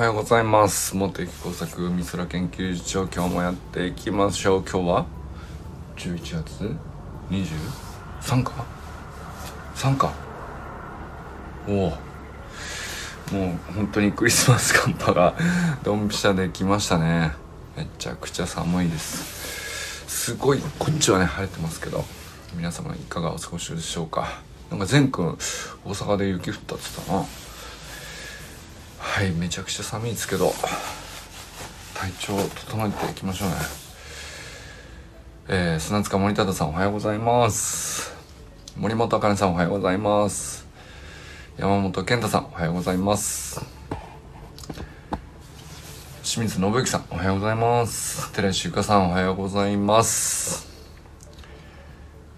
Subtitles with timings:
[0.00, 0.96] はようございます。
[0.96, 4.62] 茂木工作美空研究所今日もやっていきましょう。
[4.62, 5.06] 今日は
[5.94, 6.76] ？11月
[7.28, 8.64] 23か
[9.76, 10.10] ？3か
[11.68, 11.76] おお。
[11.90, 15.34] もう本当にクリスマス寒波が
[15.84, 17.34] ドンピシャで来ましたね。
[17.76, 20.06] めちゃくちゃ寒いです。
[20.08, 22.06] すごいこっちはね晴れてますけど
[22.54, 24.40] 皆様いかがお過ごしでしょうか？
[24.70, 25.26] なんか善くん
[25.84, 27.49] 大阪で雪降ったって言ったな。
[29.00, 30.52] はいめちゃくちゃ寒いですけど
[31.94, 33.54] 体調整えていきましょうね。
[35.48, 38.14] えー、砂塚森忠さんおはようございます。
[38.76, 40.66] 森本茜さんおはようございます。
[41.58, 43.60] 山本健太さんおはようございます。
[46.22, 48.32] 清水信之さんおはようございます。
[48.32, 50.68] 寺石ゆかさんおはようございます。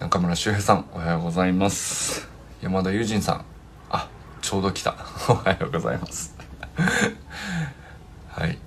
[0.01, 2.29] 中村修平さんおはようございます。
[2.61, 3.45] 山田友人さん
[3.91, 4.09] あ
[4.41, 4.97] ちょうど来た。
[5.29, 6.42] おはようございます。
[8.29, 8.59] はい。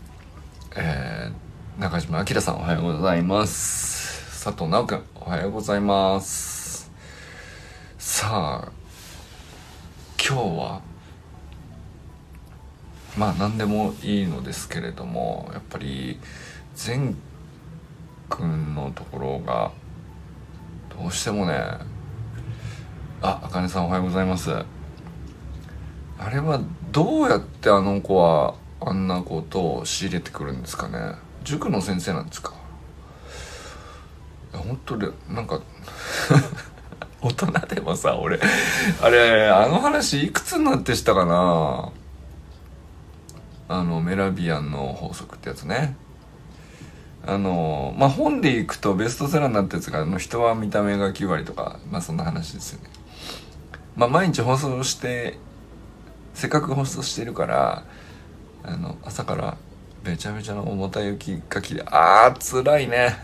[0.76, 4.44] えー、中島明さんおはようございます。
[4.44, 6.92] 佐藤直くんおはようございます。
[7.98, 8.72] さあ
[10.24, 10.82] 今日は
[13.18, 16.20] まあ何でもいいのですけれどもやっぱり
[16.76, 17.18] 善
[18.30, 19.72] くんのところが
[20.96, 21.54] どうしてもね
[23.24, 24.75] ああかねさんおはようございます。
[26.18, 31.16] あれはどうやってあの子はあんなことを仕入れてくるんですかね？
[31.44, 32.54] 塾の先生なんですか？
[34.54, 35.60] 本当でなんか
[37.22, 38.40] 大人でもさ俺
[39.02, 41.90] あれあの話いくつになってしたかな？
[43.68, 45.96] あのメラビアンの法則ってやつね。
[47.28, 52.90] あのまあ本でいくとベストセラーになったやつがあの人は見た目が9割とかまあそんな話ですよね。
[53.96, 55.40] まあ毎日放送して
[56.36, 57.86] せっかく放送してるから
[58.64, 59.58] あの朝から
[60.04, 63.16] めちゃめちゃの重たい雪かきであー辛いね。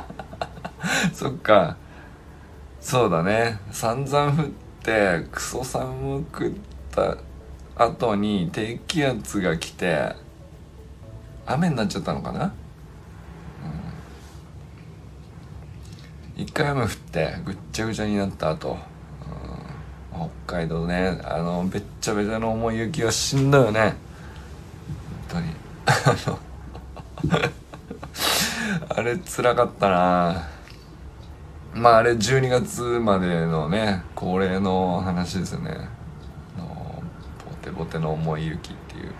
[1.12, 1.76] そっか。
[2.80, 3.58] そうだね。
[3.72, 4.48] 散々降っ
[4.82, 6.52] てクソ寒くっ
[6.92, 7.16] た
[7.76, 10.14] 後に低気圧が来て
[11.46, 12.52] 雨になっちゃったのかな、
[16.36, 18.93] うん、一回雨降ってぐっちゃぐちゃになった後。
[20.46, 23.96] 北海道ねあのべっちゃべちゃの重い雪はしんどいよね。
[25.30, 25.46] 本当に。
[25.86, 26.38] あの
[28.96, 30.42] あれ辛かったな。
[31.74, 35.72] まああれ12月までのね恒例の話ですよね。
[36.56, 37.02] の
[37.44, 39.12] ボテボテの重い雪っていう。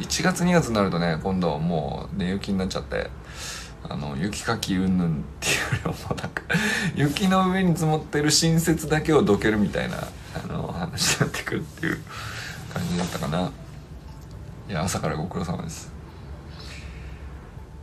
[0.00, 3.10] 1月2月になるとね今度もう寝雪になっちゃって。
[3.88, 6.42] あの雪かきうんぬんっていうよりもなんか
[6.94, 9.96] 雪の上に積もってる新雪だけをどけるみたいな
[10.34, 11.98] あの話になってくるっていう
[12.72, 13.50] 感じだったかな。
[14.68, 15.92] いや朝からご苦労様です。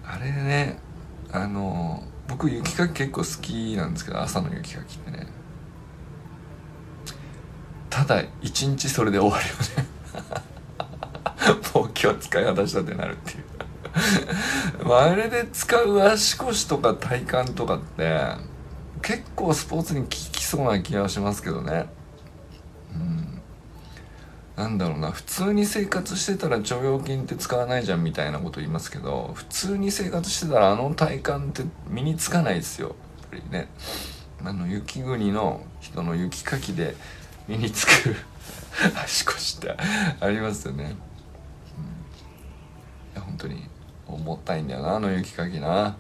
[0.06, 0.80] あれね
[1.32, 5.28] あの僕雪かき結構好きなんですけど朝の雪かきってね。
[7.90, 9.90] ただ一日それで終わるよね。
[11.74, 13.49] もう今日使い果たしたってなるっていう。
[14.90, 18.50] あれで使う足腰とか体幹とかって
[19.02, 21.86] 結構スポーツに効きそうな気がしますけどね。
[22.94, 23.42] うん。
[24.56, 25.12] なんだろうな。
[25.12, 32.90] 普通に生活してたら腸腰筋って使わないじゃんみたいなこと言いますけど普通に生活してたらあの体幹って身につかないですよ。
[32.90, 33.70] やっぱりね。
[34.44, 36.96] あの雪国の人の雪かきで
[37.48, 38.16] 身につく
[39.04, 39.76] 足腰って
[40.20, 40.94] ありますよね、うん、い
[43.16, 43.69] や本当に。
[44.20, 45.98] 重たいんだよなあの雪かきな。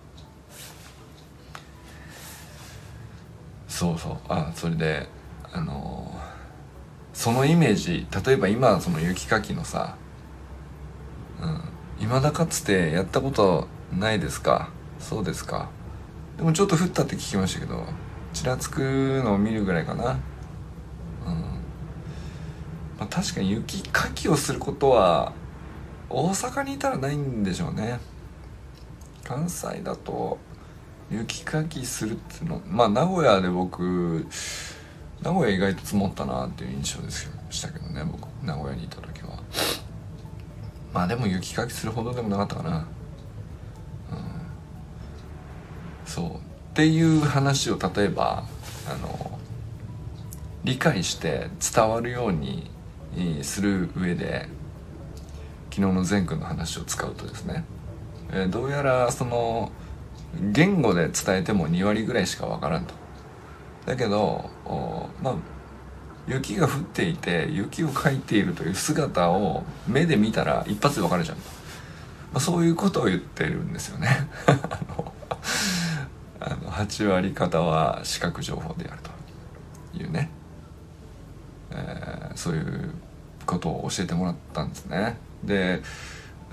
[3.67, 4.17] そうそう。
[4.27, 5.07] あそれで
[5.51, 6.19] あのー、
[7.13, 9.95] そのイメージ例えば今その雪かきのさ
[11.41, 11.61] うん
[11.99, 14.69] 未だかつてやったことないですか？
[14.99, 15.69] そうですか。
[16.37, 17.85] でもちょっと降ったって聞きましたけど
[18.33, 20.11] ちらつくのを見るぐらいかな。
[20.11, 20.19] うん。
[22.97, 25.33] まあ確かに雪かきをすることは
[26.09, 27.99] 大阪にいたらないんでしょうね。
[29.23, 30.39] 関西だと
[31.11, 34.25] 雪かきするっていうのまあ名古屋で僕
[35.21, 39.39] 名古屋意外と積もったなっていう印象ですしたけどね僕名古屋にいた時は。
[40.93, 42.77] まあでも雪かきするほどでもなかったかな。
[42.77, 42.85] うん。
[46.05, 46.35] そう。
[46.35, 46.39] っ
[46.73, 48.43] ていう話を例えば
[48.89, 49.39] あの
[50.63, 52.71] 理解して伝わるように
[53.43, 54.47] する上で
[55.71, 57.63] 昨日の善くんの話を使うとですね、
[58.31, 59.71] えー、どうやらその
[60.41, 62.93] 言語で伝えても2割ぐらいしかわからんと。
[63.85, 64.49] だけど
[65.21, 65.35] まあ
[66.27, 71.43] 雪が降っていて雪をかいているという姿を目で見たら一発でわかるじゃん、ま
[72.35, 74.29] あ、そういうことを言ってるんですよね。
[74.45, 74.51] あ
[74.95, 75.13] の
[76.41, 80.29] あの8割方は視覚情報であるというね、
[81.71, 82.93] えー、そういう
[83.49, 85.81] ことを教えてもらったんですねで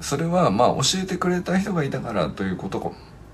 [0.01, 2.93] それはまあ教えてくれた人がいたからということ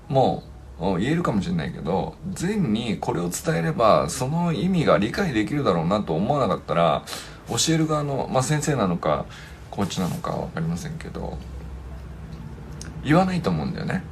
[0.09, 0.43] も
[0.79, 7.03] 言えるかもしれないけど善にこれを伝えればその意味が理解できるだろうなと思わなかったら
[7.47, 9.25] 教える側の、まあ、先生なのか
[9.71, 11.37] コーチなのか分かりませんけど
[13.03, 14.03] 言わないと思うんだよね。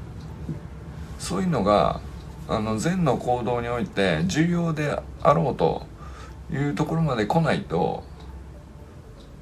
[1.18, 2.01] そういうのが
[2.50, 5.86] あの善の行動において重要であろうと
[6.51, 8.03] いうところまで来ないと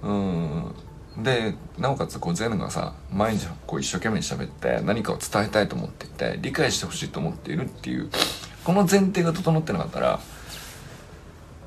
[0.03, 0.75] うん
[1.23, 8.09] でなおかつこうゼンがさ毎日こう一生懸命喋って何かを伝えたいと思っていて理解してほしいと思っているっていう
[8.63, 10.19] この前提が整ってなかったら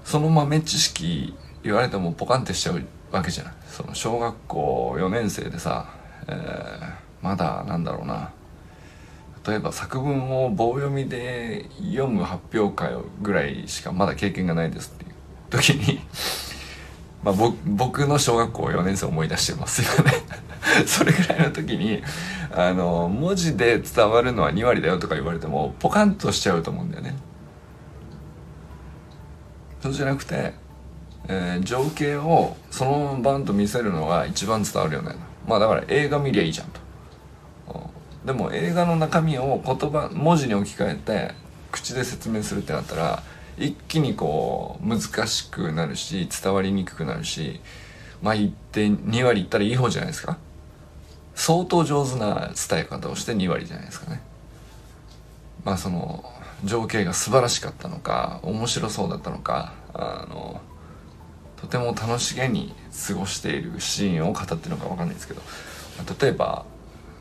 [0.05, 3.53] その豆知識言われてもポカンってしちゃうわけじゃない。
[3.69, 5.89] その小学校4年生でさ、
[6.27, 6.93] えー、
[7.23, 8.33] まだなんだろうな。
[9.47, 15.13] 例えば作文を棒読みで読む発表会ぐらいしかまだ経験がないですっていう
[15.51, 16.01] 時に
[17.23, 17.35] まあ、
[17.65, 20.13] 僕の小学校4年生思い出してますよね。
[20.87, 22.03] それぐらいの時に
[22.51, 27.17] あの文字で伝わるのは2割だよとか言われてもポカンとしちゃうと思うんだよね。
[29.81, 30.55] そうじゃなくて、
[31.29, 35.17] えー、情景をそのままバンと見せるのが一番伝わるよね
[35.49, 36.83] まあだから映画見りゃいいじゃんと。
[38.25, 41.35] でも映画の中身を言葉文字に置き換えて
[41.73, 43.23] 口で説明するってなったら
[43.59, 47.61] 一気にこう難しくなるし伝わりにくくなるし
[48.23, 50.39] まあ言って2割いったらいい方じゃないですか。
[51.35, 54.21] 相当上手な伝え方をして2割じゃないですかね。
[55.65, 56.25] まあその
[56.65, 60.61] 情景が素晴らしかったのか面白そうだったのかあの
[61.57, 62.75] とても楽しげに
[63.09, 65.43] 過ごしているシーンを語ってるのか分かんないですけど。
[66.21, 66.65] 例えば、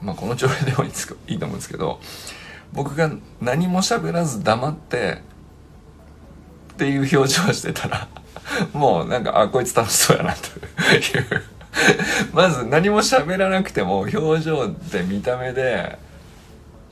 [0.02, 0.88] まあ、この条例でもい
[1.36, 2.00] いと思うんですけど
[2.74, 3.12] 僕が
[3.42, 5.22] 何も喋らず黙って
[6.82, 8.08] っていう表情をしてたら
[8.74, 11.44] もうなんかあこいつ楽しそうやなという
[12.34, 16.00] まず何も喋らなくても表情で見た目で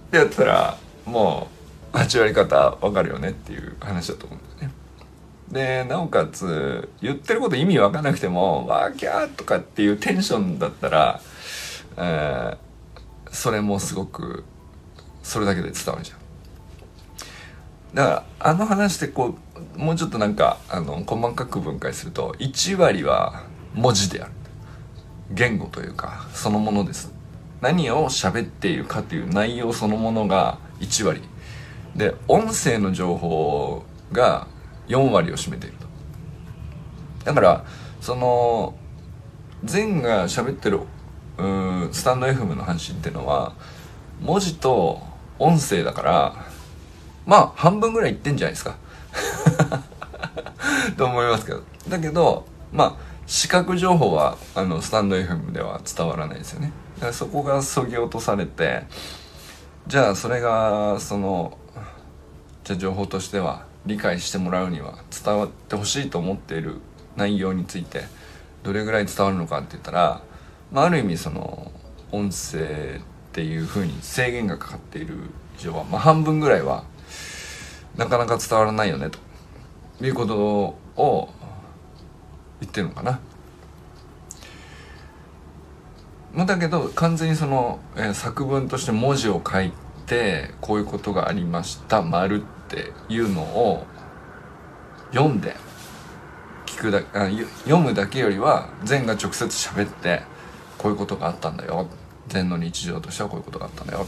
[0.08, 0.78] ってやったら
[1.08, 1.48] も
[1.92, 4.76] う8割方わかるよねっていう話だと思うんだよね。
[5.52, 11.20] でなおかつ言ってること意味わかんなくても「わーキャー」とかっていうテンションだったら、
[11.98, 14.44] えー、それもすごく
[15.24, 16.20] それだけで伝わるじゃん。
[17.96, 24.32] だからあの話ってこうもうちょっとなんかあの細かく分解すると1割は文字である。
[25.32, 27.14] 言語というかそのものです。
[27.62, 31.22] 何を喋っているかという内容そのものが1割。
[31.96, 34.48] で音声の情報が
[34.88, 35.88] 4割を占めていると。
[37.26, 37.66] だから
[38.02, 38.76] その
[39.64, 43.54] 善が喋ってるうスタンド FM の話っていうのは
[44.22, 45.02] 文字と
[45.38, 46.46] 音声だから
[47.26, 48.78] まあ半分ぐらいいってんじゃないですか。
[50.98, 51.64] と思いますけど。
[51.88, 56.72] だけどまあ視覚情報はあのスタンド FM では伝わらないですよね。
[56.96, 58.84] だからそこがそぎ落とされて
[59.88, 61.58] じゃあそれがその
[62.64, 66.80] じゃあ情報としては理解してもらうには伝わってほしいと思っている
[67.16, 68.04] 内容について
[68.64, 70.22] どれぐらい伝わるのかって言ったら、
[70.72, 71.72] まあ、ある意味その
[72.12, 75.16] 音声っていうふうに制限がかかっている
[75.58, 76.84] 以上は、まあ、半分ぐらいは
[78.00, 79.20] なかなか伝わらないよねと
[80.06, 80.38] いうこと
[80.96, 81.30] を
[82.62, 83.20] 言ってるのかな。
[86.34, 89.74] ま、だけど完全にその、えー、作文として文字を書い
[90.06, 93.86] てこういうことがありました丸っていうのを
[95.12, 95.56] 読んで
[96.68, 97.30] 聞くだあ
[97.66, 100.22] 読むだけよりは善が直接喋って
[100.78, 101.88] こういうことがあったんだよ
[102.28, 104.06] 善の日常としてはこういうことがあったんだよ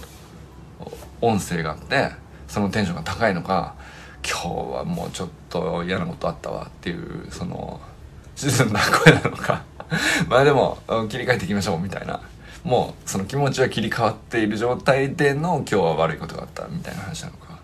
[0.80, 2.21] と音声があって
[2.52, 3.76] そのテンションが高いのか
[4.30, 7.80] 今日はもうちょっと嫌なことあったわっていうその
[8.36, 9.64] 沈んだ声なのか。
[10.28, 10.78] まあでも
[11.10, 12.20] 切り替えていきましょうみたいな。
[12.66, 17.60] もうその気持ちは切り替わっている状態での今日は悪いことがあったみたいな話なのか、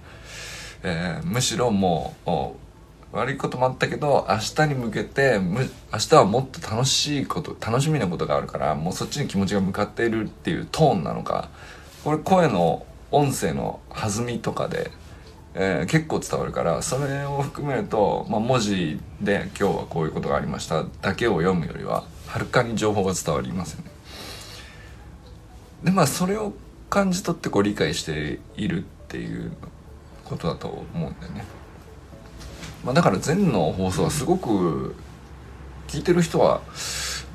[0.83, 11.49] えー、むしろもう悪いこともあったけど明日に向けてむ明日はもっと楽しいこと楽しみなことがあるからもうそっちに気持ちが向かっているっていうトーンなのか。
[12.03, 14.91] これ声の音声の弾みとかで、
[15.53, 23.91] えー、結構伝わるからそれを含めると、まあ、文字で「今日はこういうことがありました」だけを読むよりははるかに情報が伝わりますよね。
[25.83, 26.53] でまあそれを
[26.89, 29.51] 感じ取ってこう理解しているっていう
[30.25, 31.45] ことだと思うんだよね。
[32.83, 34.95] まあ、だから禅の放送はすごく
[35.87, 36.61] 聞いてる人は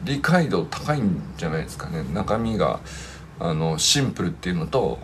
[0.04, 2.80] 理解度高いんじゃないですかね中身が
[3.38, 4.98] あのシンプルっていうのと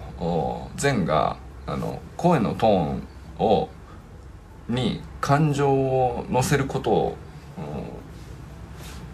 [0.76, 3.02] 善があの声のトーン
[3.38, 3.68] を
[4.68, 7.16] に感情を乗せることを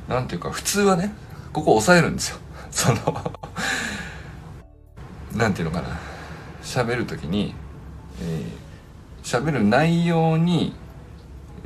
[0.09, 1.15] 何ていうか普通はね
[1.53, 2.39] ここ抑えるんですよ。
[2.71, 3.33] その
[5.35, 5.99] 何ていうのかな。
[6.63, 7.55] 喋る時に
[9.23, 10.75] 喋、えー、る内容に、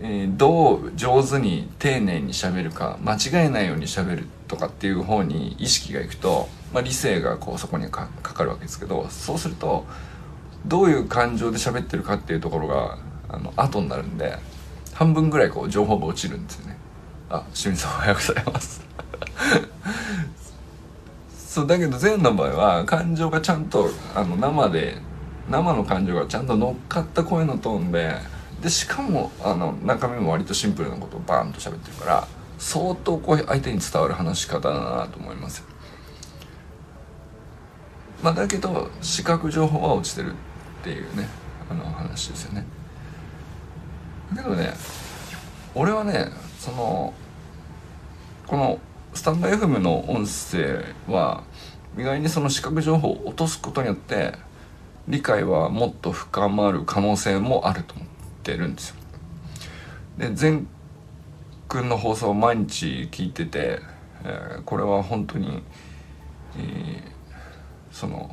[0.00, 9.86] えー、どう上手に丁寧に喋るか間違えないように喋るとかっていう方に意識がいくと、まあ、理性がこうそこにかかるわけですけどそうすると
[10.66, 12.98] どういう感情で喋ってるかっていうところが
[13.28, 14.36] あの後になるんで
[14.94, 16.76] 半分ぐらいこう情報が落ちるんですよね
[17.30, 18.82] あ清水さんおはようございます
[21.48, 24.98] そうだけど善の場合は感情がちゃんとあの生で
[25.48, 28.16] 生の感情がちゃんと乗っかった声のトーンで
[28.62, 35.64] でしかもあの中身も割とシンプルなことをバーンと喋ってるから相当こう相手に伝わる話し方だなと思いますよ。
[38.22, 40.34] まあ、だけど視覚情報は落ちてるっ
[40.82, 41.28] ていうね
[41.70, 42.64] あの話ですよね。
[44.34, 44.72] だけどね
[45.74, 46.26] 俺はね
[46.58, 47.14] その
[48.46, 48.78] この
[49.14, 51.44] スタンド FM の音声は
[51.96, 54.34] 意外にその視覚情報を落とすことによって
[55.06, 58.06] 理解はもっと深まる可能性もあると思っ
[58.42, 58.96] てるんですよ。
[60.18, 60.68] で全
[61.68, 63.80] くんの放送を毎日聞いてて、
[64.24, 65.62] えー、これは本当に、
[66.56, 67.17] えー、
[67.98, 68.30] その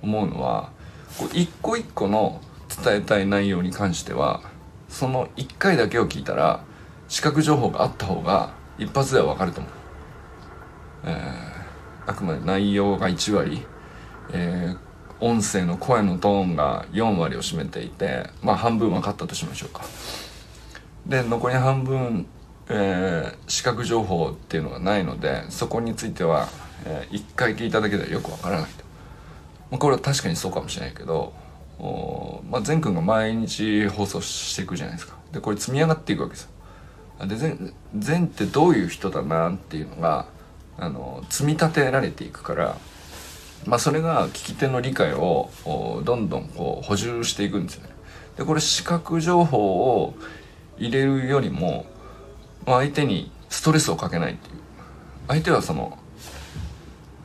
[0.00, 0.70] 思うのは
[1.18, 2.40] こう一個一個の
[2.82, 4.40] 伝えたい内容に関しては
[4.88, 6.64] その1回だけを聞いたら
[7.06, 9.72] 視覚情報があった方が一発では分かると思う。
[11.04, 13.62] えー、あくまで内容が1割、
[14.32, 14.78] えー、
[15.20, 19.82] 音声の声のトーンが4割を占めていてまあ半分分かったとしましょうか。
[21.06, 22.26] で残り半分、
[22.70, 26.48] えー、視覚情報っていうのがないのでそこについては、
[26.84, 28.84] えー、1回聞いただけではよく分からないと。
[29.70, 31.32] まあ、これは確かにそうかもしれないけど
[31.78, 35.16] お、まあ、善くんが毎日放送していくじゃないですか。
[35.32, 37.26] でこれ積み上がっていくわけですよ。
[37.26, 40.26] で善善ってどういう人だなっていうのが
[40.78, 42.76] あの積み立てられていくから
[43.66, 45.50] まあ、それが聞き手の理解を
[46.04, 47.90] どんどんこう補充していくんですよね。
[48.36, 50.14] でこれ視覚情報を
[50.78, 51.86] 入れるよりも、
[52.66, 54.56] まあ、相手にストレスをかけないっていう
[55.26, 55.98] 相手はその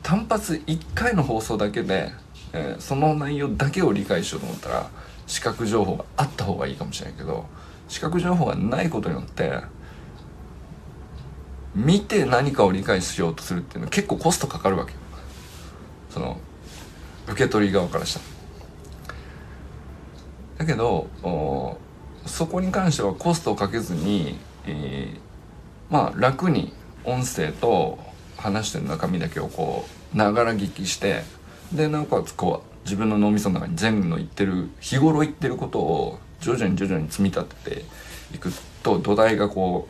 [0.04, 2.12] 単発1回の放送だけで、
[2.52, 4.90] えー、その内容だけを理解しようと思ったら
[5.26, 7.46] 視覚情報があった方がいいかもしれないけど
[7.88, 9.60] 視覚情報がないことによって
[11.74, 14.98] 見て何かを理解しようとするっていうのは結構コストかかるわけよ。
[16.10, 16.36] その
[17.26, 18.20] 受け取り側からした
[20.58, 21.08] だけど
[22.26, 25.18] そこに関してはコストをかけずに、えー、
[25.92, 27.98] まあ楽に音声と
[28.36, 31.22] 話してる中身だけをこうながら聞きして
[31.72, 37.84] でなおかつこう自分の脳みその中に全部の言ってる日頃言ってることを徐々に徐々に積み立てて
[38.34, 39.88] いくと土台がこ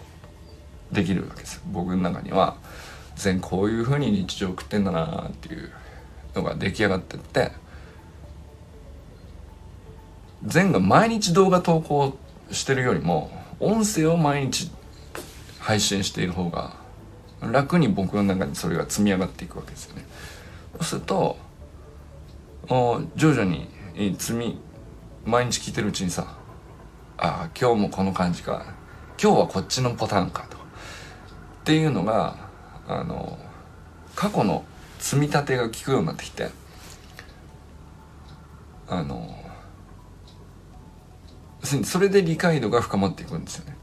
[0.92, 1.60] うできるわけです。
[1.72, 2.56] 僕の中には
[3.16, 5.70] 全こういうふうに日常送ってんだなっていう
[6.34, 7.52] のが出来上がってって
[10.44, 12.18] 全が毎日動画投稿
[12.50, 14.70] してるよりも音声を毎日
[15.58, 16.76] 配信している方が
[17.52, 20.04] 楽に僕の中にそれが積み上がっていくわけですよね。
[20.74, 21.36] そうすると
[23.16, 23.68] 徐々に
[24.18, 24.58] 積み
[25.24, 26.36] 毎日聞いてるうちにさ
[27.16, 28.74] ああ今日もこの感じか
[29.22, 30.60] 今日はこっちのパターンかとっ
[31.64, 32.36] ていうのが
[32.86, 33.38] あの
[34.14, 34.64] 過去の
[34.98, 36.50] 積み立てが効くようになってきて
[38.88, 39.38] あの
[41.62, 43.76] それで理解度が深まっていくんですよね。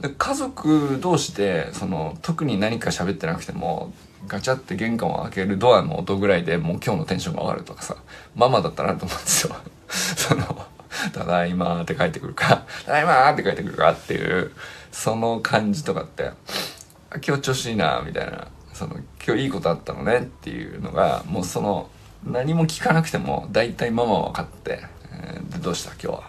[0.00, 3.92] で家族同士でその特に何か喋ってなくても
[4.28, 7.96] ガチャって玄関を開けるドアの音ぐらいでもう今日のテンションが上がるとかさ
[8.34, 9.56] ママだったらあると思うんですよ。
[9.88, 10.66] その
[11.12, 14.52] 「ただいま」って帰ってくるか「ただいま」って帰ってくるかっていう
[14.90, 16.32] その感じとかって
[17.26, 21.88] 「今日調子いいな」みたいなその今日いいことあったのねっていうのがもうその
[22.24, 25.92] 何も聞かなくても大体ママは分かって、えー、どうした？
[25.92, 26.22] 今日は？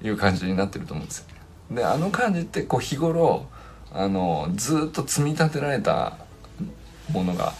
[0.00, 1.26] という感じになってると思うんですよ。
[1.74, 3.46] であの感じってこう日頃
[3.92, 6.18] あのずっと積み立てられた
[7.12, 7.52] ものが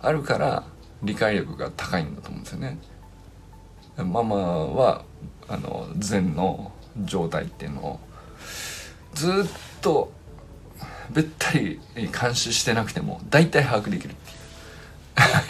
[0.00, 0.64] あるから
[1.02, 2.78] 理解力が高いんだと思うんですよね。
[3.96, 5.04] ママは
[5.48, 6.72] あの禅の
[7.04, 8.00] 状態っていうのを
[9.14, 9.32] ずっ
[9.80, 10.12] と
[11.10, 14.38] べったり監視してなくても大体把握できるっていう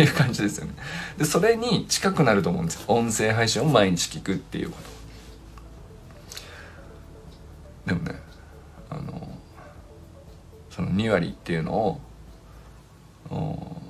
[0.03, 0.73] いう感じですよね。
[1.19, 2.85] でそれに近くなると思うんですよ。
[2.89, 4.77] 音声配信を毎日聞くっていうこ
[7.87, 8.19] とでもね
[8.91, 9.29] あの
[10.79, 11.99] その2割っていうの
[13.31, 13.83] を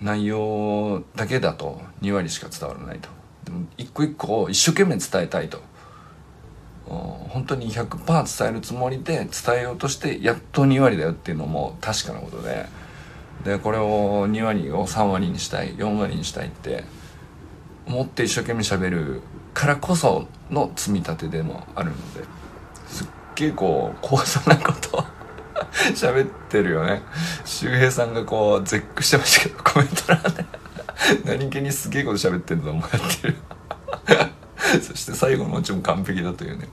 [0.00, 3.08] 内容だけだと2割しか伝わらないと。
[3.44, 5.62] でも一個一個を一生懸命伝えたいと。
[6.84, 12.66] 本当に100%伝えるつもりで伝えようとしてやっと2割だよっていうのも確かなことで。
[13.44, 16.84] でこれを2割を3割にしたい4割にしたいって
[17.86, 19.22] 思って一生懸命喋る
[19.54, 22.24] からこその積み立てでもあるので
[22.88, 23.06] すっ
[23.36, 25.04] げえこう怖さなこと
[25.94, 27.02] 喋ってるよね。
[27.44, 30.44] 周平さんがこう絶句してましたけどコメント欄で。
[31.24, 33.36] 何気にすげえこと喋ってると思ってる。
[34.82, 36.68] そして最後のオチも完璧だというね。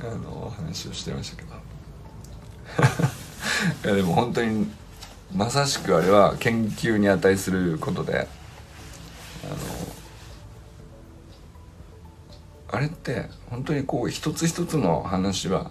[0.00, 1.48] あの話をしてましたけど。
[3.84, 4.70] いやでも本当に
[5.34, 8.28] まさしくあれは研究に値することで
[9.44, 9.56] あの
[12.70, 15.70] あれって本当にこう一つ一つの話は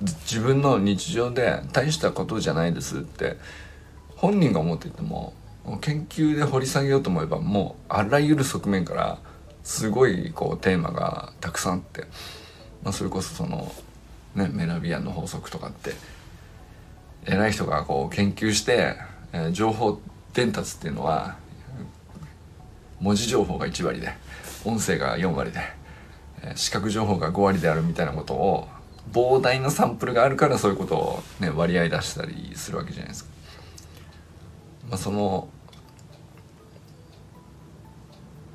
[0.00, 3.36] 自分の日常で大したことじゃないですって
[4.16, 5.32] 本人が思っていても
[5.80, 9.18] 研究で掘り下げようと思えばもうあらゆる側面から
[9.64, 12.02] すごいこうテーマがたくさんあって、
[12.82, 13.70] まあ、それこそその、
[14.34, 15.92] ね、メラビアンの法則とかって
[17.26, 18.96] 偉い人がこう研究して、
[19.32, 20.00] えー、情報
[20.32, 21.36] 伝達っていうのは
[23.00, 24.12] 文字情報が1割で
[24.64, 25.60] 音声が4割で、
[26.42, 28.68] えー、視覚情報が5割であるみたいなことを
[29.12, 33.30] 膨大なサンプルがあるからそういうことを、ね、割合出したりするわけじゃないですか。
[34.90, 35.48] まあ、その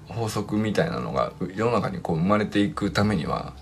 [0.07, 3.53] 法則みたいなのが世の中にこう生まれていくためには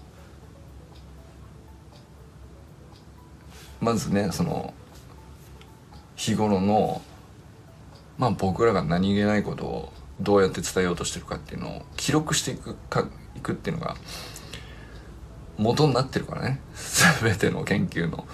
[3.80, 4.74] まずねその
[6.16, 7.02] 日頃の
[8.18, 13.96] まあ僕らが何気ないことをどうやって伝えようとしてるかっていうのを記録していくかいくっていうのが
[15.62, 16.60] 元になってるからね
[17.22, 18.26] 全ての研究の。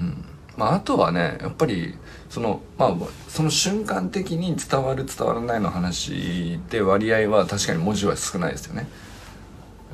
[0.00, 0.24] うん
[0.56, 1.96] まあ、あとはねやっぱり
[2.28, 2.94] そのまあ
[3.28, 8.86] その瞬間的に伝わる伝わらないの話で割合は確かに文字は少ないですよね。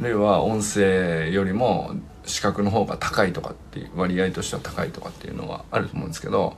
[0.01, 6.57] あるいは音声よりも視覚の方が高いとかっていう割合としては高いとかっていうのはあると思うんですけど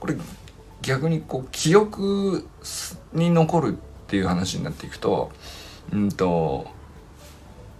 [0.00, 0.16] これ
[0.82, 2.46] 逆にこう記憶
[3.14, 5.30] に残るっていう話になっていくと
[5.92, 6.66] うんと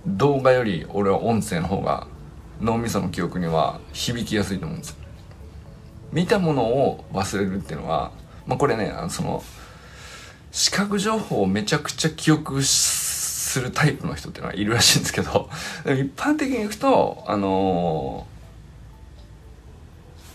[0.06, 2.06] 動画より俺は音声の方が
[2.60, 4.96] 脳みその記憶には響きやすいと思うんですよ。
[6.12, 8.12] 見たものを忘れるっていうのは、
[8.46, 9.42] まあ、これねその
[10.52, 15.50] 視覚情報をめちゃくちゃ記憶するタイプの人っていうのはいるらしいんですけど
[15.84, 18.26] 一般的にいくとあの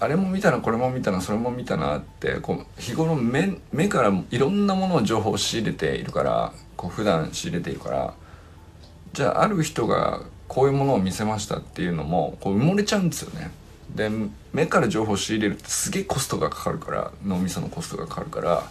[0.02, 8.14] ー、あれも見たなこれも見たなそれも見たなってこう日頃目目からいろんなものを情報を仕入れているからこう普段仕入れているから
[9.14, 13.52] じゃあある人がこういうものを見せましたっていうのもこう埋もれちゃうんですよね。
[13.96, 14.10] で
[14.54, 18.64] 目から情報を仕入れるってすげえコストがかかるから脳みそのコストがかかるから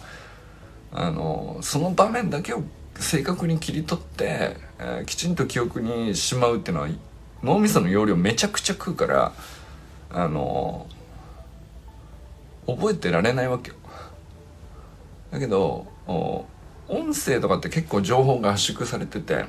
[0.91, 2.63] あのその場面だけを
[2.95, 6.89] 正確に切り取って、えー、きちんと記憶にしまうっていうのは
[7.43, 9.33] 脳みその容量めちゃくちゃ食うから
[10.09, 10.87] あの
[12.65, 13.75] 覚えてられないわけよ。
[15.31, 15.87] だけど
[16.87, 19.45] 音声とかって結構情報が圧縮されてて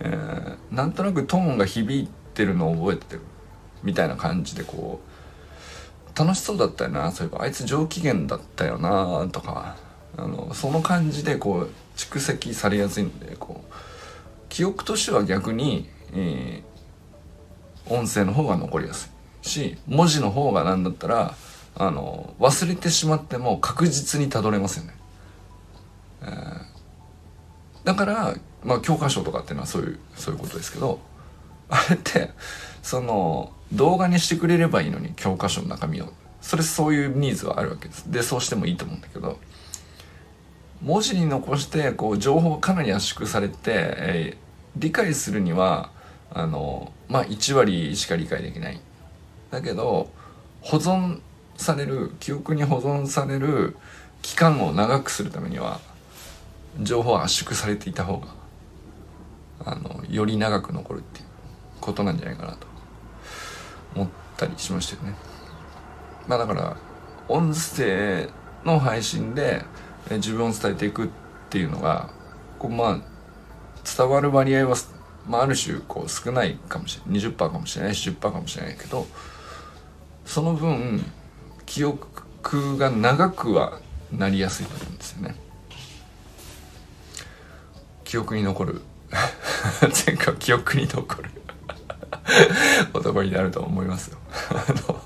[0.00, 3.22] えー、なんとなくトーンが響いてるのを覚えてる
[3.82, 5.00] みたいな感じでこ
[6.14, 9.76] う楽しそうだったよなそういえばあいつ上機嫌だったよなとか
[10.16, 13.72] あのその感じでこう蓄積されやすいのでこう
[14.48, 19.10] 記憶としては逆に、えー、音声の方が残りやす
[19.42, 21.34] いし文字の方が何だったら
[21.74, 24.94] あの忘れてしまっても確実にたどれますよね。
[26.22, 26.60] えー、
[27.84, 31.00] だからまあ教科書とかっていうのはそういうそういうことですけど
[31.68, 32.30] あれって
[32.82, 36.12] その動画にしてくれればいいのに教科書の中身を。
[36.42, 38.10] それそういうニーズはあるわけです。
[38.10, 39.38] でそうしてもいいと思うんだけど
[40.82, 45.90] 文字に残してこう情報がかなり圧縮されて、えー、理解するには
[46.34, 48.80] あのまあ1割しか理解できない。
[49.52, 50.10] だけど
[50.60, 51.20] 保存
[51.56, 53.76] される記憶に保存される
[54.22, 55.80] 期間を長くするためには
[56.80, 58.41] 情報は圧縮されていた方が
[59.64, 61.26] あのより長く残るっていう
[61.80, 62.66] ことなんじゃないかなと
[63.94, 65.16] 思ったりしましたよね。
[66.26, 66.76] まあだから
[67.28, 68.28] 音声
[68.64, 69.64] の配信で
[70.10, 71.08] 自分を伝えていくっ
[71.50, 72.10] ていうのが
[72.58, 73.00] こうまあ
[73.96, 74.76] 伝わる割合は、
[75.26, 79.06] まあ、ある種こう少ないかもしれない20%かもしれないし10%かもしれないけど
[80.24, 81.04] その分
[81.66, 83.80] 記憶が長くは
[84.12, 85.34] なりやすいと思うんですよね。
[88.04, 88.82] 記憶に残る
[90.06, 91.30] 前回記憶に残る。
[92.92, 94.18] 言葉になると思いますよ。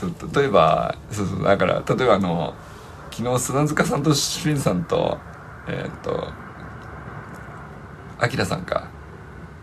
[0.00, 2.54] そう例えばそうそうだから例えばあの
[3.10, 5.18] 昨日砂塚さんと清水さんと
[5.66, 6.32] えーっと
[8.18, 8.88] あきらさんか。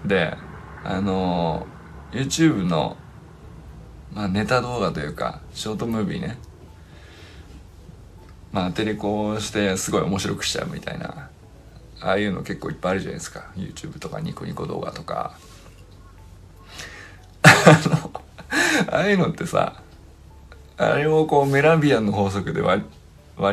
[0.05, 0.37] で
[0.83, 1.65] あの
[2.11, 2.97] YouTube の、
[4.13, 6.37] まあ、ネタ動画というかショートムービーね。
[8.51, 11.29] まあテレコしてすごい面白くしちゃうみたいな。
[12.01, 13.51] ああいうの結構いっぱいあるじゃないですか。
[13.55, 15.37] YouTube とかニコニコ動画とか。
[17.43, 18.11] あの
[18.91, 19.81] ああいうのってさ
[20.77, 22.83] あれをこうメラビアンの法則で割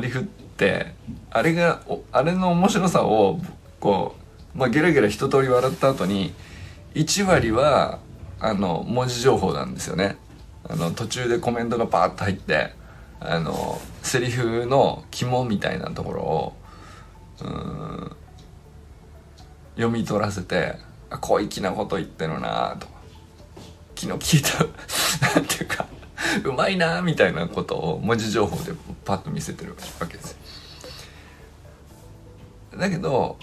[0.00, 0.94] り振って
[1.30, 1.80] あれが
[2.12, 3.40] あれの面白さを
[3.80, 4.14] こ
[4.54, 6.32] う、まあ、ゲラゲラ一通り笑った後に
[6.94, 7.98] 1割は
[8.40, 10.16] あの文字情報なんですよね。
[10.66, 12.72] あの途中でコメントがバーッと入って
[13.20, 16.56] あのセリフの肝みたいなところを
[17.42, 18.16] うん
[19.74, 20.76] 読み取らせて
[21.20, 22.86] 小粋なこと言ってるなと。
[23.96, 24.64] 昨日聞いた
[25.34, 25.86] なんていうか
[26.44, 28.72] うまいなみたいなことを文字情報で
[29.04, 30.32] パッと見せてるわけです。
[32.72, 33.38] よだけど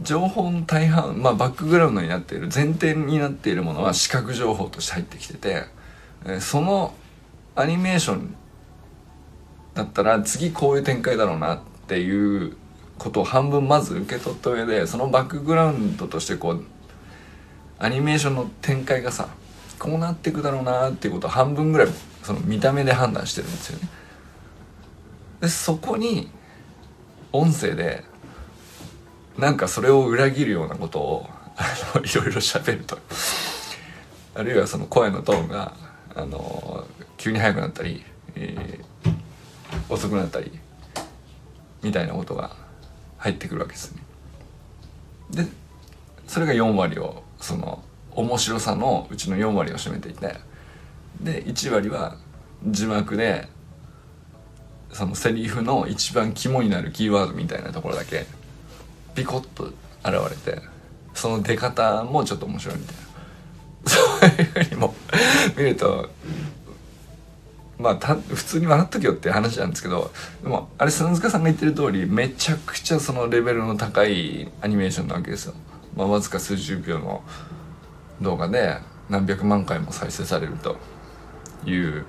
[0.00, 5.64] 情報の大半、まあ、バックグラウンドになっている前提になっているものは視覚情報として入ってきてて、
[6.24, 6.94] えーその
[7.56, 8.36] アニメーション
[9.74, 12.56] だったら次こういう展開だろうなっていう
[12.98, 16.64] ことを半分まず受け取った上でそのバックグラウンドとしてこう
[17.78, 19.28] アニメーションの展開がさ
[19.78, 21.88] こうなっていくだろうなっていうことを半分ぐらい
[22.22, 23.88] その見た目で判断してるんですよね。
[25.40, 26.30] でそこに
[27.32, 28.02] 音声で
[29.38, 31.64] なんかそれを裏切るようなことをあ
[31.96, 32.98] のいろいろ喋ると
[34.34, 35.74] あるいはその声のトーンが
[36.16, 36.84] あの
[37.16, 38.88] 急に速くなったり、えー
[39.88, 40.58] 遅くなったり
[41.82, 42.50] みたいなことが
[43.18, 44.02] 入ってくるわけですね。
[45.30, 45.46] で
[46.26, 50.34] それが4割をその面白さのうちの4割を占めていて
[51.20, 52.16] で1割は
[52.66, 53.48] 字幕で
[54.92, 58.26] そのセリフの一番肝になるキーワードみたいなところだけ
[59.14, 60.62] ピコッと現れて
[61.14, 63.08] その出方もちょっと面白いみたいな
[63.88, 64.94] そういうふうにも
[65.56, 66.08] 見ると
[67.78, 70.10] まあた普通に笑っとけよって話なんですけど
[70.42, 75.54] でもあれ砂塚さんが言ってる通りめちゃくちゃそのレベルの高いアニメーションなわけですよ。
[75.96, 77.22] まあ、わずか数十秒の
[78.20, 78.76] 動画で
[79.08, 80.76] 何百万回も再生されると
[81.64, 82.04] いう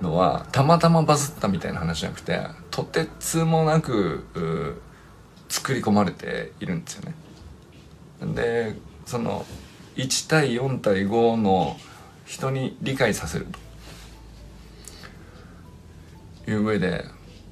[0.00, 2.40] のはたまたまバズったみたいな話じゃなくて
[2.70, 4.80] とてつもなく
[5.48, 8.34] 作り込まれているんですよね。
[8.34, 8.74] で
[9.06, 9.44] その
[9.96, 11.76] 1対4対5の
[12.24, 13.58] 人に理解させると
[16.48, 17.04] いう上で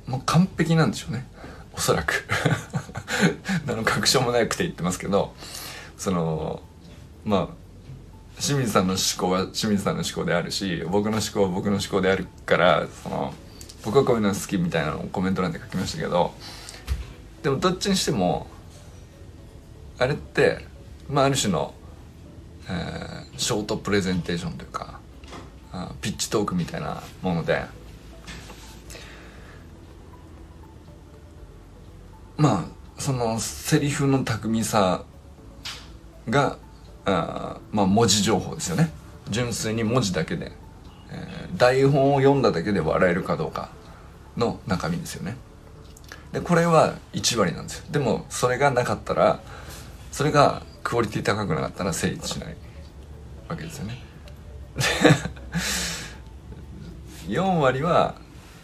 [0.07, 1.26] もう完璧なんでしょうね。
[1.72, 2.26] おそらく。
[3.66, 5.35] 何の確証もなくて言ってますけど
[5.96, 6.62] その
[7.24, 13.35] まあ清水さんの思考は清水さんの思考であるし僕の思考は僕の思考であるからその
[13.85, 16.35] 僕はこういうの好きみたいなのをコメント欄で書きましたけど
[17.42, 18.46] でもどっちにしても
[19.98, 20.66] あれって、
[21.09, 21.74] まあ、ある種の、
[22.68, 25.00] えーショートプレゼンテーションというか
[26.03, 27.64] ピッチトークみたいなもので
[32.40, 35.05] まあそのセリフの巧みさ
[36.31, 36.57] が
[37.05, 38.90] あまあ文字情報ですよね。
[39.29, 40.53] 純粋に文字だけで、
[41.11, 43.70] えー台本を読んだだけで笑えるかどうか
[44.37, 45.37] の中身ですよね。
[46.33, 47.85] でこれは1割なんですよ。
[47.90, 49.40] でもそれがなかったら
[50.12, 52.57] それがクオリティ高くなかったら成立しない
[53.48, 54.03] わけですよね。
[57.29, 58.14] 4割は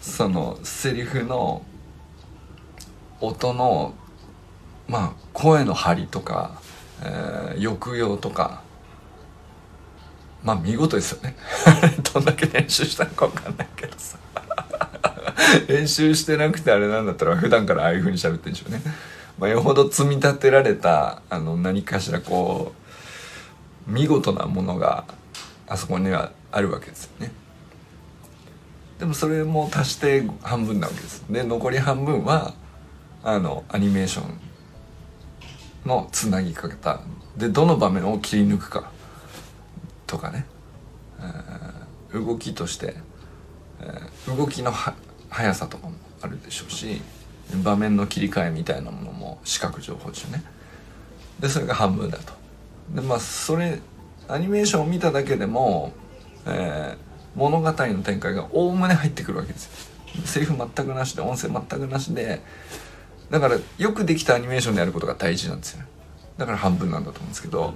[0.00, 1.62] そのセリフの
[3.20, 3.94] 音の
[4.88, 6.60] まあ声の張りとか、
[7.02, 8.62] えー抑揚とか
[10.44, 11.36] まあ見事ですよね。
[12.14, 14.18] どんだけ練習したのか分かんないけどさ。
[15.68, 18.82] 練習してなくてあれなんだったら普段からああいう風に喋ってんでしょうね、
[19.38, 22.72] まあ、よほど積み立てられたあの何かしらこ
[23.88, 25.04] う見事なものが
[25.66, 27.32] あそこにはあるわけですよね。
[28.98, 31.24] でもそれも足して半分なわけです。
[31.28, 32.54] で残り半分は
[33.28, 34.38] あのアニメーション
[35.84, 37.00] のつなぎ方
[37.36, 38.92] でどの場面を切り抜くか。
[40.06, 40.46] とかね、
[41.18, 42.94] えー動きとして、
[43.80, 44.72] えー動きの
[45.28, 47.02] 速さとかもあるでしょうし
[47.64, 50.44] 場面の切り替えみたいなものも視覚情報ですよね。
[51.40, 52.32] でそれが半分だと。
[52.94, 53.80] でまあそれ
[54.28, 55.92] アニメーションを見ただけでも、
[56.46, 60.22] えー物語の展開がおおむね入ってくるわけですよ。
[60.24, 62.40] セリフ全くなしで音声全くなしで
[63.30, 65.88] だからよくできたアニメーションでやることが大事なんですよね。
[66.38, 67.74] だから半分なんだと思うんですけど。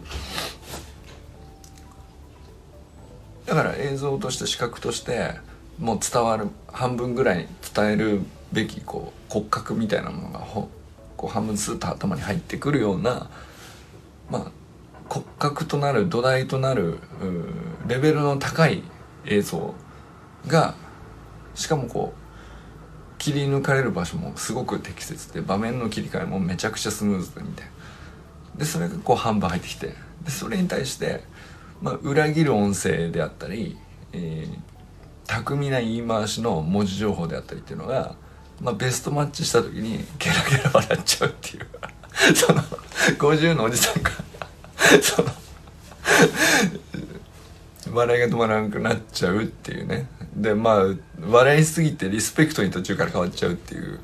[3.47, 5.35] だから映像として視覚として
[5.81, 8.21] もう伝わる半分ぐらい伝える
[8.53, 10.69] べきこう骨格みたいなものがほ
[11.17, 13.29] こう半分スーッと頭に入ってくるような
[14.31, 14.53] まあ
[15.09, 17.01] 骨格となる土台となる
[17.89, 18.85] レベルの高い
[19.27, 19.75] 映像
[20.47, 20.75] が
[21.57, 22.20] しかもこう
[23.21, 27.71] 切り抜かれる場所もすごく適切で場面の切り替えもめちゃくちゃスムーズでみたいな。
[28.59, 31.23] でそれがこう半分入ってきてでそれに対して、
[31.83, 33.77] まあ、裏切る音声であったり、
[34.15, 34.59] えー、
[35.27, 38.17] 巧みな言い回しの文字情報であったりっていうのが、
[38.61, 41.67] まあ、ベストマッチした時にゲラゲラ笑っちゃうっていう。
[42.35, 42.63] その
[43.19, 44.11] 50のおじさんが
[45.03, 45.29] その
[47.93, 50.09] 笑いが止まらなくなっちゃうっていうね。
[50.35, 50.85] でまあ
[51.29, 54.01] 笑いすぎてリスペクトに途中から変わっちゃうっていう。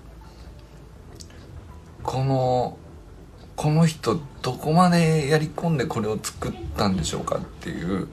[2.02, 2.78] この
[3.56, 8.06] この人どこまでやり込んでこれを作ったんでしょうかっていう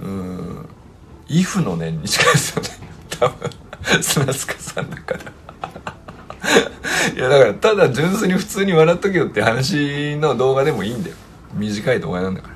[0.00, 0.68] うん
[1.28, 2.68] 「イフの念に近いですよね。
[3.18, 5.20] 多分砂塚さんだから。
[7.14, 11.16] いやだからただ純粋に普通に笑っとけよって話の動画でもいいんだよ。
[11.54, 12.48] 短い動画なんだか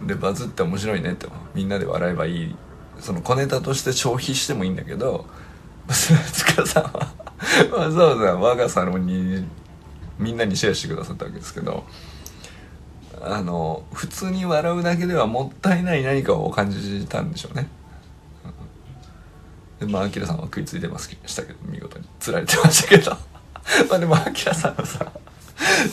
[0.00, 0.06] ら。
[0.06, 2.56] でバズって面白いねってみんなで笑えばいい。
[3.00, 5.26] その小ネタとして消費してもいいんだけど
[5.88, 7.12] 塚さんは
[7.72, 9.46] わざわざ我がサロンに
[10.18, 11.84] みんなにシェアしてくださったわけですけど
[13.20, 17.68] あの普通に笑うだけではもったいない何かを感じたんでしょうね。
[19.80, 23.10] でまあアキラさんは食いついてましたけど見事につられてましたけど
[23.88, 25.12] まあでもアキラさんのさ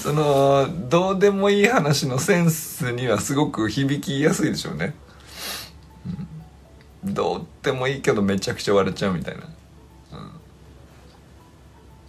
[0.01, 4.95] そのどうでもいい話のセンスにはすごく響きやすいでしょうね。
[7.15, 9.43] どうでもいいけどめちゃくちゃ笑っちゃうみたいな。
[10.13, 10.31] うん、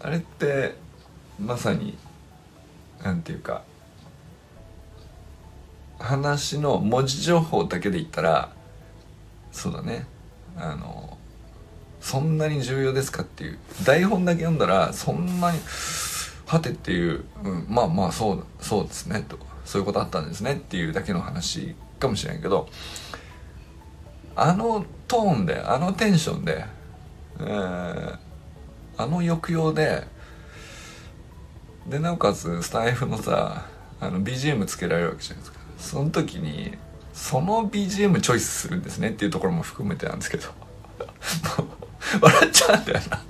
[0.00, 0.74] あれって
[1.40, 1.96] まさに
[3.02, 3.62] なんていうか
[5.98, 8.50] 話の文字情報だけで言ったら
[9.52, 10.06] そうだね。
[10.58, 11.16] あの
[12.00, 13.58] そんなに重要ですかっていう。
[13.84, 15.58] 台本だけ読んだらそんなに
[16.46, 19.38] はてっていう、うん、まあまあそうそうですねと。
[19.64, 22.68] そういうことあったんですねっていうだけの話かもしれないけど
[24.36, 26.64] あのトーンであのテンションで、
[27.40, 28.18] えー、
[28.98, 30.04] あの抑揚で
[31.86, 33.66] でなおかつスタイフのさ
[33.98, 35.58] あの BGM つけられるわけじゃないですか。
[35.78, 36.74] その時に
[37.14, 40.48] その BGM チョイスするんですねっていうところも含めてなんですけど。
[42.20, 43.20] 笑っちゃうんだよな。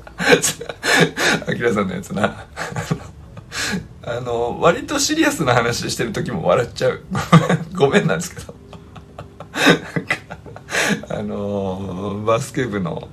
[1.47, 2.47] あきらさんのやつな。
[4.03, 7.03] あの割とシリアスな話してる時も笑っちゃう。
[7.75, 8.55] ごめんなんですけど。
[11.11, 13.09] あのバスケ部の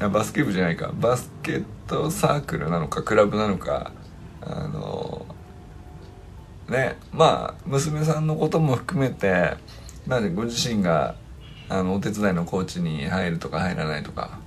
[0.00, 0.90] あバスケ部じゃないか。
[0.94, 3.92] バスケットサークルなのかクラブなのか。
[4.42, 5.26] あの
[6.68, 9.56] ねまあ娘さんのことも含めて
[10.06, 11.14] なでご自身が
[11.68, 14.38] あのお手伝いのコーチに入るとか入らないとか、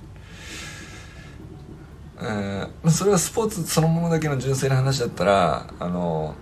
[2.20, 6.34] えー、それはスポーツそのものだけの純粋な話だったらあの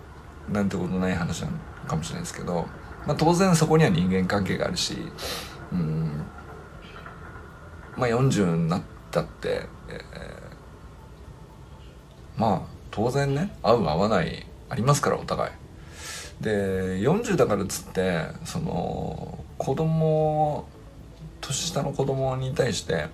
[0.51, 2.67] なんてことない話なのかもしれないですけど、
[3.07, 4.97] まあ、当然そこには人間関係があるし
[5.73, 6.12] うん。
[8.03, 12.61] まあ40になったって、えー、まあ
[12.91, 15.53] 当然ね合う合わないありますからお互い。
[16.41, 20.67] で40だからっつってその子供
[21.41, 23.07] 年下の子供に対して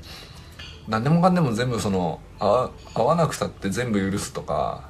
[0.88, 4.88] 何でもかんでも全部その合わなくたって全部許すとか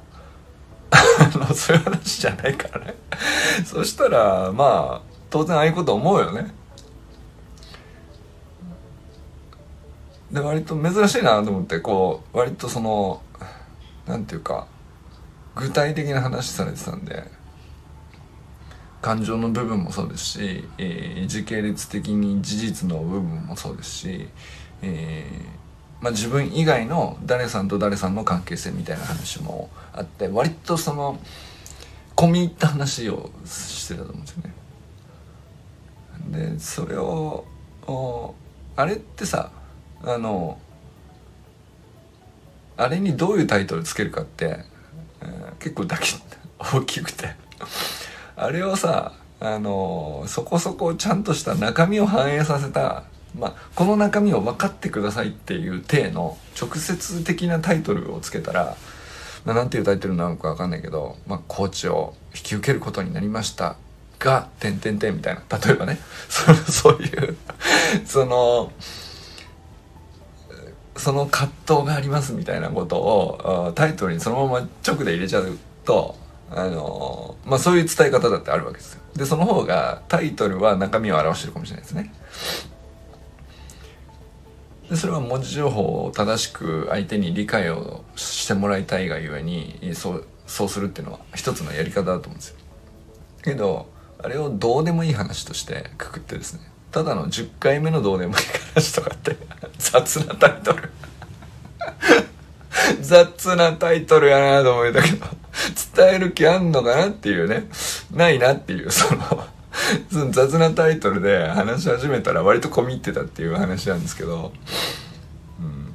[1.53, 2.95] そういう話じゃないからね。
[3.65, 6.57] そしたらまあ当然ああいうこと思うよね。
[10.31, 13.21] で割と珍しいなと思ってこう割とその
[14.05, 14.67] なんていうか
[15.55, 17.23] 具体的な話されてたんで
[19.01, 24.27] 感情の部分もそうですし、えー、時系列的に事実の部分もそうですし、
[24.81, 31.17] えー、まあ、自分以外の誰さんと誰さんの関係性みたいな話もあって割とその
[32.15, 34.53] 込み入った話をしてたと思うんですよね。
[36.53, 37.45] でそれを
[38.75, 39.51] あれってさ
[40.03, 40.57] あの
[42.77, 44.59] あれにどういうタイトルつけるかって
[45.59, 46.05] 結構だけ
[46.57, 47.35] 大きくて
[48.35, 53.03] あれをさあのそこそこちゃんとした中身を反映させた、
[53.37, 58.75] まあ、この中身を分かってくださいっていう体の直接的なタイトルをつけたら、
[59.45, 63.77] まあ、なんていうタイトルなのか分かんないけど、まあ、コーチを引き受けることになりました
[64.19, 65.41] が、てんてんてんみたいな。
[65.57, 67.37] 例えばね、そそういう
[68.05, 68.71] その、
[70.99, 76.17] その葛藤がありますみたいなことをタイトルにそのまま直で入れちゃうと
[76.51, 79.01] あのまあそういう伝え方だってあるわけですよ。
[79.15, 82.13] でその方がタイトルは中身を表してるかもしれないですね。
[84.89, 92.55] でそれは文字情報を正しく相手に理解をしてもらいたいがゆえにそうそうするっていうのは一つのやり方だと思うんですよ。
[93.43, 93.87] けど
[94.21, 99.37] あれをどうでもいい話としてくくってですねただの10回目のどうでもいい話とかって
[99.77, 100.91] 雑なタイトル。
[103.01, 105.25] 雑なタイトルやなと思ったけど
[105.95, 107.69] 伝える気あんのかなっていうね。
[108.11, 109.21] ないなっていうその
[110.11, 114.51] その雑なタイトルで話し始めたら割と込み入ってたっていう話なんですけど、
[115.59, 115.93] うん、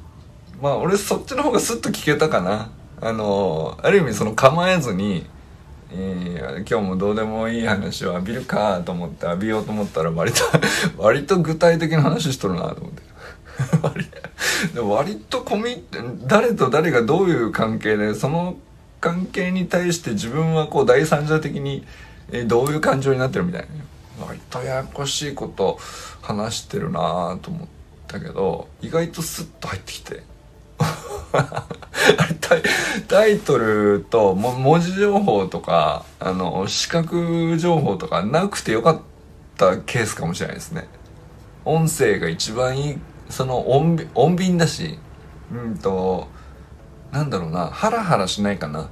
[0.61, 2.71] まあ俺そっちの方がスッと聞けたかな。
[3.01, 5.25] あのある意味その構えずに、
[5.91, 10.39] 今日もどうでもいい話を浴びるかと思って浴びようと思ったら割と
[10.97, 13.03] 割と具体的な話しとるなと思って。
[13.81, 14.09] 割
[14.73, 15.83] で割と込み
[16.27, 18.57] 誰と誰がどういう関係でその
[18.99, 21.85] 関係に対して自分はこう第三者的に、
[22.47, 23.67] どういう感情になってるみたいな。
[24.25, 25.77] 割とややこしいこと
[26.21, 27.67] 話してるなと思っ
[28.07, 30.23] たけど意外とスッと入ってきて。
[33.07, 38.99] タイトルと文字情報とかあの視覚情報とかなくてよかっ
[39.57, 40.87] たケースかもしれないですね。
[41.63, 42.97] 音声が一番いい
[43.29, 44.99] その音音便だし
[45.51, 46.27] うんと
[47.11, 48.89] なんだろうなハラハラしないかな。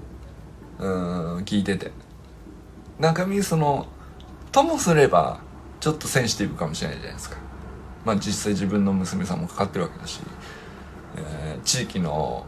[0.80, 1.92] うん聞いてて。
[3.00, 3.88] 中身その
[4.52, 5.40] ともすれば
[5.80, 7.38] ちょっとセンシティブかもしれないじゃないですか。
[8.06, 10.20] まあ実際自分の娘さんもかかってるわけだし
[11.16, 12.46] えー、地域の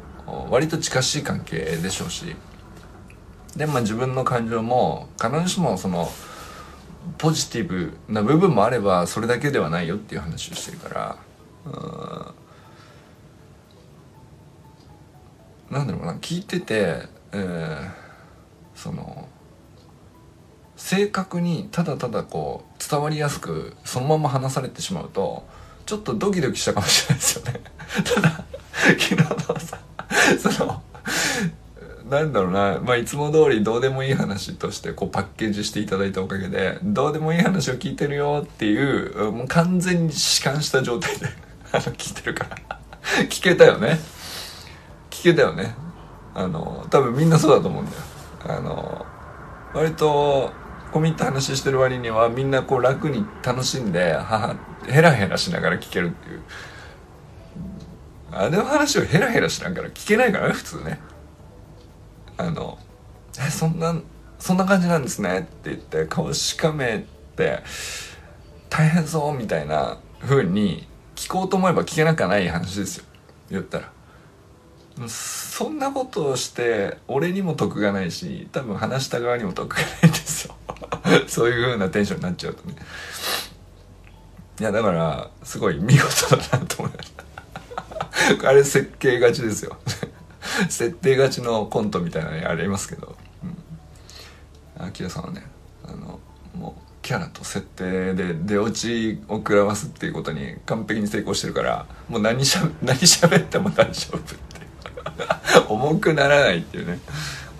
[0.50, 2.36] 割と近しい関係でしょうし。
[3.56, 6.10] でまあ自分の感情も必ずしもその
[7.18, 11.18] ポジティブな部分もあればそれだけではないよっていう話をしてるから。
[15.70, 16.14] なんだろうな。
[16.16, 17.90] 聞いてて、えー、
[18.76, 19.28] その
[20.76, 25.48] 正確にただただこう伝わりやすくそのまま話されてしまうと
[25.86, 27.62] ちょっとドキドキしたかもしれないですよね。
[28.16, 28.44] ただ
[29.00, 29.80] 昨日のさ
[30.38, 30.82] その
[32.10, 41.28] なんだろうな、まあ、いつも通りどうでもいい話としてこうパッケージしていただいたおかげでどうでもいい話を聞いてるよっていうもう完全に弛緩した状態で
[41.72, 42.58] あの聞いてるから。
[43.30, 44.00] 聞けたよね。
[45.10, 45.76] 聞けたよね。
[46.34, 47.98] あの多分みんなそうだと思うんだよ。
[48.48, 49.06] あの
[49.74, 50.52] 割と
[50.92, 54.56] 込み入った話してる割にはみんなこう楽に楽しんでは
[54.88, 56.42] ヘラヘラしながら聞けるっていう。
[58.38, 61.00] あの話をヘラヘラしながら聞けないからね普通ね。
[62.38, 62.78] あの
[63.40, 63.96] 「えそんな
[64.38, 67.06] そんな感じなんですね」って言って顔しかめ
[67.38, 67.64] て
[68.70, 73.06] 大変そうみたいな風に聞こうと思えば聞けなくはない話ですよ。
[73.50, 73.92] 言ったら。
[75.08, 80.56] そんなことをして俺にも得がないし多分話した側にも得がないんですよ。
[81.28, 82.76] そういう風なテンションになっちゃうとね。
[84.60, 87.24] いやだからすごい見事だなと思いました。
[88.44, 89.78] あれ設計がちですよ。
[90.70, 93.16] 設定がちのコントみたいなのありますけど、
[94.78, 95.46] うん、アキラさんはね
[95.84, 96.20] あの
[96.56, 104.36] もうキャラと設定で出落ちを食らわすっていうことに完璧に成功してるからもう何しゃ 何喋っても大丈夫って
[105.68, 107.00] 重くならないっていうね。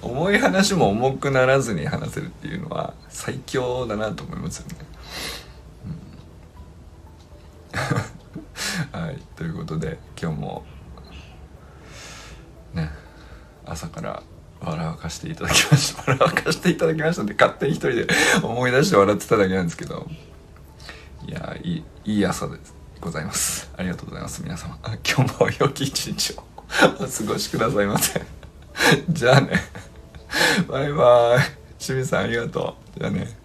[0.02, 4.85] 重い話も重くならずに話せるっていうのは最強だなと思いますよね。
[9.36, 10.66] ということで今日も
[12.74, 12.90] ね
[13.66, 14.24] 朝から
[14.62, 16.04] 笑わかしていただきました。
[16.12, 18.08] 笑わかしていただきましたって勝手に一人で
[18.42, 20.08] 思い出して笑ってただけなんですけど。
[21.28, 22.60] いやいい朝で
[23.02, 23.70] ございます。
[23.76, 24.44] ありがとうございます。
[24.44, 24.78] 皆様。
[25.04, 26.44] 今日も良き一日を
[27.00, 28.22] お過ごしくださいませ。
[29.10, 29.62] じゃあね。
[30.68, 31.84] バイバイ。
[31.84, 33.00] 清水さんありがとう。
[33.00, 33.45] じゃあね。